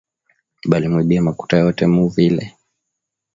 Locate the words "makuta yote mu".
1.27-2.03